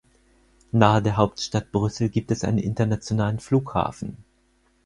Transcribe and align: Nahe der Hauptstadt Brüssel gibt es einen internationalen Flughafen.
Nahe 0.71 1.03
der 1.03 1.15
Hauptstadt 1.15 1.71
Brüssel 1.71 2.09
gibt 2.09 2.31
es 2.31 2.43
einen 2.43 2.57
internationalen 2.57 3.37
Flughafen. 3.37 4.17